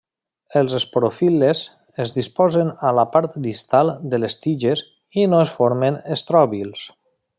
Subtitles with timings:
[0.59, 1.59] Els esporofil·les
[2.05, 4.83] es disposen a la part distal de les tiges
[5.25, 6.89] i no formen estròbils.